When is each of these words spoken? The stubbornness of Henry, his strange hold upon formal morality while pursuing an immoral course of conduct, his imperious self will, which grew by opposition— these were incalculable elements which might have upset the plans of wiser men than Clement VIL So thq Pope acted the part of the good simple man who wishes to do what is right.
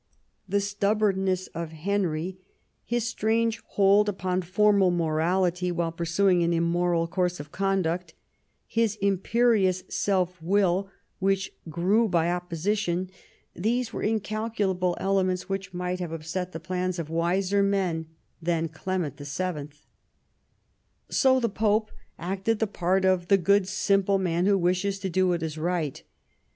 The 0.49 0.59
stubbornness 0.61 1.45
of 1.53 1.73
Henry, 1.73 2.39
his 2.83 3.07
strange 3.07 3.61
hold 3.63 4.09
upon 4.09 4.41
formal 4.41 4.89
morality 4.89 5.71
while 5.71 5.91
pursuing 5.91 6.41
an 6.41 6.53
immoral 6.53 7.05
course 7.05 7.39
of 7.39 7.51
conduct, 7.51 8.15
his 8.65 8.95
imperious 8.95 9.83
self 9.89 10.41
will, 10.41 10.89
which 11.19 11.51
grew 11.69 12.07
by 12.07 12.31
opposition— 12.31 13.11
these 13.53 13.93
were 13.93 14.01
incalculable 14.01 14.97
elements 14.99 15.47
which 15.47 15.71
might 15.71 15.99
have 15.99 16.11
upset 16.11 16.51
the 16.51 16.59
plans 16.59 16.97
of 16.97 17.11
wiser 17.11 17.61
men 17.61 18.07
than 18.41 18.69
Clement 18.69 19.17
VIL 19.17 19.67
So 21.11 21.39
thq 21.39 21.53
Pope 21.53 21.91
acted 22.17 22.57
the 22.57 22.65
part 22.65 23.05
of 23.05 23.27
the 23.27 23.37
good 23.37 23.67
simple 23.67 24.17
man 24.17 24.47
who 24.47 24.57
wishes 24.57 24.97
to 24.97 25.11
do 25.11 25.27
what 25.27 25.43
is 25.43 25.59
right. 25.59 26.01